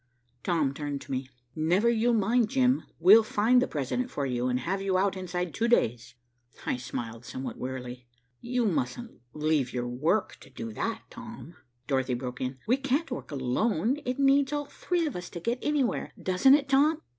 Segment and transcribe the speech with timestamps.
[0.41, 1.29] Tom turned to me.
[1.55, 5.53] "Never you mind, Jim, we'll find the President for you, and have you out inside
[5.53, 6.15] two days."
[6.65, 8.07] I smiled somewhat wearily.
[8.39, 11.53] "You mustn't leave your work to do that, Tom."
[11.85, 12.57] Dorothy broke in.
[12.65, 13.97] "We can't work alone.
[14.03, 17.03] It needs all three of us to get anywhere, doesn't it, Tom?"